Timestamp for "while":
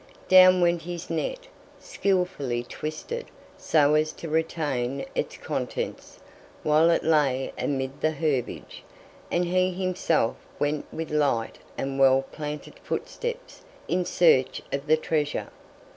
6.63-6.89